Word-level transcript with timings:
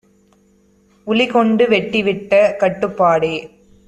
உளிகொண்டு 1.07 1.67
வெட்டிவிட்ட 1.67 2.31
கட்டுப்பாடே 2.61 3.35